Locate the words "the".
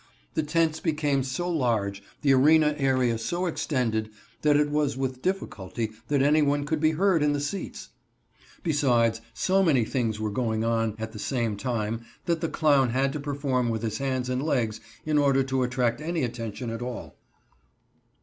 0.33-0.41, 2.23-2.33, 7.33-7.39, 11.11-11.19, 12.41-12.49